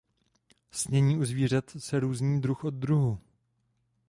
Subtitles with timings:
[0.71, 3.19] Snění u zvířat se různí druh od druhu.